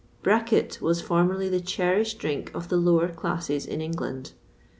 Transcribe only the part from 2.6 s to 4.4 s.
the lower classes in England.